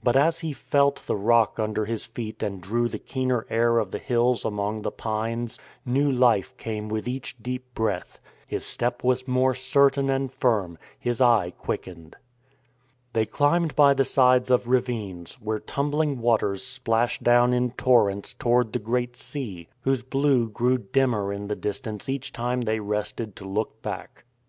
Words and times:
But 0.00 0.16
as 0.16 0.38
he 0.42 0.52
felt 0.52 1.04
the 1.08 1.16
rock 1.16 1.58
under 1.58 1.86
his 1.86 2.04
feet 2.04 2.40
and 2.40 2.62
drew 2.62 2.88
the 2.88 3.00
keener 3.00 3.48
air 3.50 3.78
of 3.80 3.90
the 3.90 3.98
hills 3.98 4.44
among 4.44 4.82
the 4.82 4.92
pines, 4.92 5.58
new 5.84 6.08
life 6.08 6.56
came 6.56 6.88
with 6.88 7.08
each 7.08 7.36
deep 7.42 7.74
breath. 7.74 8.20
His 8.46 8.64
step 8.64 9.02
was 9.02 9.26
more 9.26 9.54
certain 9.54 10.08
and 10.08 10.32
firm, 10.32 10.78
his 11.00 11.20
eye 11.20 11.50
quickened. 11.58 12.14
They 13.12 13.26
climbed 13.26 13.74
by 13.74 13.92
the 13.94 14.04
sides 14.04 14.50
of 14.52 14.68
ravines, 14.68 15.34
where 15.40 15.58
tum 15.58 15.90
bling 15.90 16.20
waters 16.20 16.62
splashed 16.64 17.24
down 17.24 17.52
in 17.52 17.72
torrents 17.72 18.34
toward 18.34 18.72
the 18.72 18.78
Great 18.78 19.16
Sea, 19.16 19.66
whose 19.80 20.04
blue 20.04 20.48
grew 20.48 20.78
dimmer 20.78 21.32
in 21.32 21.48
the 21.48 21.56
distance 21.56 22.08
each 22.08 22.30
time 22.30 22.60
they 22.60 22.78
rested 22.78 23.34
to 23.34 23.44
look 23.44 23.82
back. 23.82 24.22